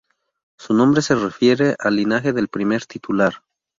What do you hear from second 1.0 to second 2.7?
se refiere al linaje del